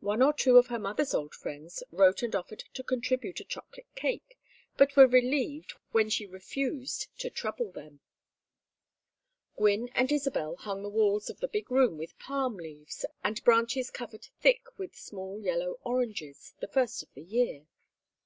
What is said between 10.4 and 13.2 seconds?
hung the walls of the big room with palm leaves,